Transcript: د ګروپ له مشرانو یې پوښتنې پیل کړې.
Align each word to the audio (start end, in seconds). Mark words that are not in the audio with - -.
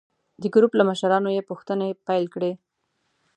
د 0.41 0.43
ګروپ 0.53 0.71
له 0.79 0.83
مشرانو 0.89 1.29
یې 1.35 1.47
پوښتنې 1.49 1.89
پیل 2.07 2.25
کړې. 2.33 2.51